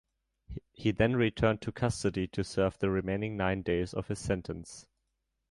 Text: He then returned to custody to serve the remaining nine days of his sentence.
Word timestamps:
He 0.71 0.89
then 0.89 1.15
returned 1.15 1.61
to 1.61 1.71
custody 1.71 2.25
to 2.29 2.43
serve 2.43 2.79
the 2.79 2.89
remaining 2.89 3.37
nine 3.37 3.61
days 3.61 3.93
of 3.93 4.07
his 4.07 4.17
sentence. 4.17 4.87